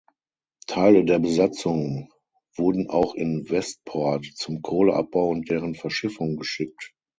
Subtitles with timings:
[0.65, 2.11] Teile der Besatzung
[2.55, 6.95] wurden auch in Westport zum Kohleabbau und deren Verschiffung geschickt.